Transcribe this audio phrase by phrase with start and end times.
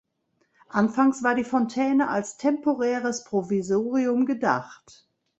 [0.69, 5.07] Anfangs war die Fontäne als temporäres Provisorium gedacht.